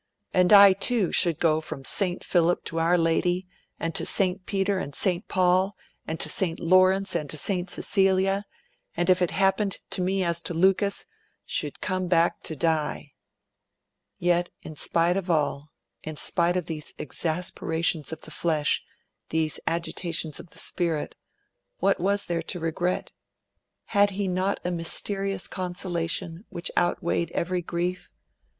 [0.33, 2.23] 'And I too should go from St.
[2.23, 3.45] Philip to Our Lady,
[3.79, 4.47] and to St.
[4.47, 5.27] Peter and St.
[5.27, 5.77] Paul,
[6.07, 6.59] and to St.
[6.59, 7.69] Laurence and to St.
[7.69, 8.45] Cecilia,
[8.97, 11.05] and, if it happened to me as to Lucas,
[11.45, 13.13] should come back to die.'
[14.17, 15.69] Yet, in spite of all,
[16.01, 18.81] in spite of these exasperations of the flesh,
[19.29, 21.13] these agitations of the spirit,
[21.77, 23.11] what was there to regret?
[23.85, 28.09] Had he not a mysterious consolation which outweighed every grief?